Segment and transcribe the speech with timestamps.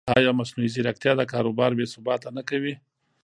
[0.17, 2.73] ایا مصنوعي ځیرکتیا د کار بازار بېثباته نه کوي؟